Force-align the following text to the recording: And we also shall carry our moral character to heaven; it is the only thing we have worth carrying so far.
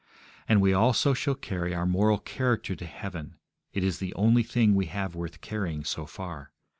And 0.49 0.61
we 0.61 0.73
also 0.73 1.13
shall 1.13 1.35
carry 1.35 1.75
our 1.75 1.85
moral 1.85 2.17
character 2.17 2.75
to 2.75 2.85
heaven; 2.87 3.35
it 3.71 3.83
is 3.83 3.99
the 3.99 4.15
only 4.15 4.41
thing 4.41 4.73
we 4.73 4.87
have 4.87 5.13
worth 5.13 5.41
carrying 5.41 5.83
so 5.83 6.07
far. 6.07 6.53